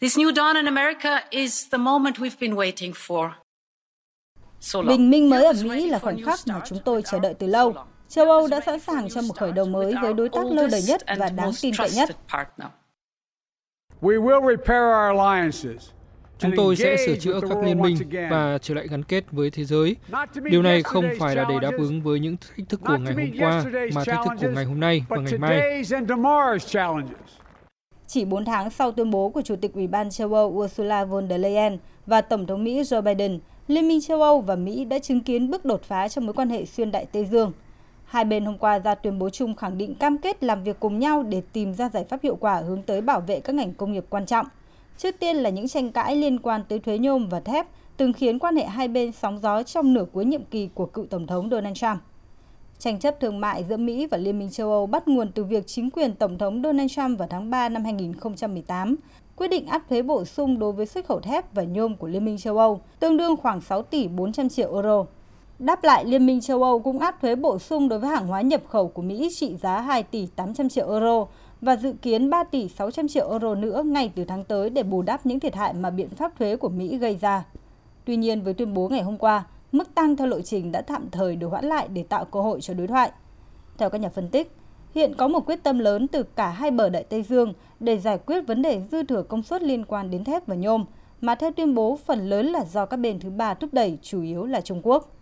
[0.00, 3.30] This new dawn in America is the moment we've been waiting for.
[4.86, 7.74] Bình minh mới ở Mỹ là khoảnh khắc mà chúng tôi chờ đợi từ lâu.
[8.08, 10.82] Châu Âu đã sẵn sàng cho một khởi đầu mới với đối tác lâu đời
[10.86, 12.10] nhất và đáng tin cậy nhất.
[16.38, 17.96] Chúng tôi sẽ sửa chữa các liên minh
[18.30, 19.96] và trở lại gắn kết với thế giới.
[20.42, 23.30] Điều này không phải là để đáp ứng với những thách thức của ngày hôm
[23.38, 25.82] qua, mà thách thức của ngày hôm nay và ngày mai.
[28.08, 31.28] Chỉ 4 tháng sau tuyên bố của Chủ tịch Ủy ban châu Âu Ursula von
[31.28, 34.98] der Leyen và Tổng thống Mỹ Joe Biden, Liên minh châu Âu và Mỹ đã
[34.98, 37.52] chứng kiến bước đột phá trong mối quan hệ xuyên đại Tây Dương.
[38.04, 40.98] Hai bên hôm qua ra tuyên bố chung khẳng định cam kết làm việc cùng
[40.98, 43.92] nhau để tìm ra giải pháp hiệu quả hướng tới bảo vệ các ngành công
[43.92, 44.46] nghiệp quan trọng.
[44.98, 48.38] Trước tiên là những tranh cãi liên quan tới thuế nhôm và thép từng khiến
[48.38, 51.50] quan hệ hai bên sóng gió trong nửa cuối nhiệm kỳ của cựu Tổng thống
[51.50, 51.98] Donald Trump.
[52.78, 55.66] Tranh chấp thương mại giữa Mỹ và Liên minh châu Âu bắt nguồn từ việc
[55.66, 58.96] chính quyền Tổng thống Donald Trump vào tháng 3 năm 2018
[59.36, 62.24] quyết định áp thuế bổ sung đối với xuất khẩu thép và nhôm của Liên
[62.24, 65.04] minh châu Âu, tương đương khoảng 6 tỷ 400 triệu euro.
[65.58, 68.40] Đáp lại, Liên minh châu Âu cũng áp thuế bổ sung đối với hàng hóa
[68.40, 71.26] nhập khẩu của Mỹ trị giá 2 tỷ 800 triệu euro
[71.60, 75.02] và dự kiến 3 tỷ 600 triệu euro nữa ngay từ tháng tới để bù
[75.02, 77.44] đắp những thiệt hại mà biện pháp thuế của Mỹ gây ra.
[78.04, 81.10] Tuy nhiên, với tuyên bố ngày hôm qua, mức tăng theo lộ trình đã tạm
[81.10, 83.10] thời được hoãn lại để tạo cơ hội cho đối thoại.
[83.78, 84.52] Theo các nhà phân tích,
[84.94, 88.18] hiện có một quyết tâm lớn từ cả hai bờ Đại Tây Dương để giải
[88.18, 90.84] quyết vấn đề dư thừa công suất liên quan đến thép và nhôm,
[91.20, 94.22] mà theo tuyên bố phần lớn là do các bên thứ ba thúc đẩy, chủ
[94.22, 95.12] yếu là Trung Quốc.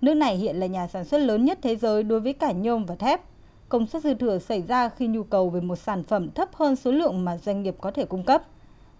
[0.00, 2.84] Nước này hiện là nhà sản xuất lớn nhất thế giới đối với cả nhôm
[2.84, 3.20] và thép.
[3.68, 6.76] Công suất dư thừa xảy ra khi nhu cầu về một sản phẩm thấp hơn
[6.76, 8.42] số lượng mà doanh nghiệp có thể cung cấp.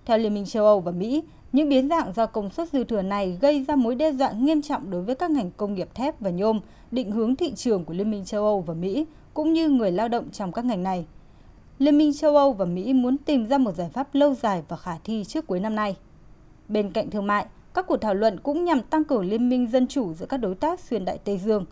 [0.07, 3.03] Theo Liên minh châu Âu và Mỹ, những biến dạng do công suất dư thừa
[3.03, 6.21] này gây ra mối đe dọa nghiêm trọng đối với các ngành công nghiệp thép
[6.21, 9.69] và nhôm, định hướng thị trường của Liên minh châu Âu và Mỹ, cũng như
[9.69, 11.07] người lao động trong các ngành này.
[11.79, 14.77] Liên minh châu Âu và Mỹ muốn tìm ra một giải pháp lâu dài và
[14.77, 15.97] khả thi trước cuối năm nay.
[16.69, 19.87] Bên cạnh thương mại, các cuộc thảo luận cũng nhằm tăng cường liên minh dân
[19.87, 21.65] chủ giữa các đối tác xuyên Đại Tây Dương.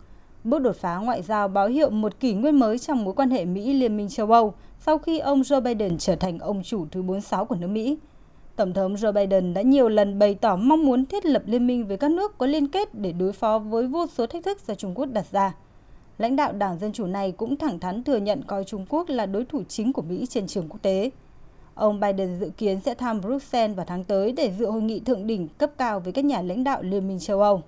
[0.43, 3.45] Bước đột phá ngoại giao báo hiệu một kỷ nguyên mới trong mối quan hệ
[3.45, 7.45] Mỹ-Liên minh châu Âu sau khi ông Joe Biden trở thành ông chủ thứ 46
[7.45, 7.97] của nước Mỹ.
[8.55, 11.87] Tổng thống Joe Biden đã nhiều lần bày tỏ mong muốn thiết lập liên minh
[11.87, 14.75] với các nước có liên kết để đối phó với vô số thách thức do
[14.75, 15.55] Trung Quốc đặt ra.
[16.17, 19.25] Lãnh đạo Đảng Dân Chủ này cũng thẳng thắn thừa nhận coi Trung Quốc là
[19.25, 21.09] đối thủ chính của Mỹ trên trường quốc tế.
[21.73, 25.27] Ông Biden dự kiến sẽ thăm Bruxelles vào tháng tới để dự hội nghị thượng
[25.27, 27.61] đỉnh cấp cao với các nhà lãnh đạo Liên minh châu Âu.